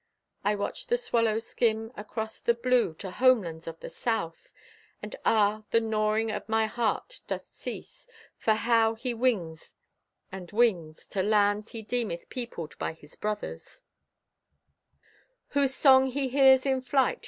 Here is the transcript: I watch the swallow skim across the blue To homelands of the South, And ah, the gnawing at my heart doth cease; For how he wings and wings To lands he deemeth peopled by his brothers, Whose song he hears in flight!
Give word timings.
I 0.43 0.55
watch 0.55 0.87
the 0.87 0.97
swallow 0.97 1.37
skim 1.37 1.91
across 1.95 2.39
the 2.39 2.55
blue 2.55 2.95
To 2.95 3.11
homelands 3.11 3.67
of 3.67 3.81
the 3.81 3.89
South, 3.91 4.51
And 4.99 5.15
ah, 5.23 5.61
the 5.69 5.79
gnawing 5.79 6.31
at 6.31 6.49
my 6.49 6.65
heart 6.65 7.21
doth 7.27 7.53
cease; 7.53 8.07
For 8.35 8.55
how 8.55 8.95
he 8.95 9.13
wings 9.13 9.75
and 10.31 10.51
wings 10.51 11.07
To 11.09 11.21
lands 11.21 11.73
he 11.73 11.83
deemeth 11.83 12.29
peopled 12.29 12.75
by 12.79 12.93
his 12.93 13.15
brothers, 13.15 13.83
Whose 15.49 15.75
song 15.75 16.07
he 16.07 16.29
hears 16.29 16.65
in 16.65 16.81
flight! 16.81 17.19